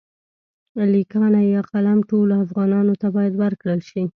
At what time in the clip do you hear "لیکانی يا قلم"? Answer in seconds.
0.93-1.99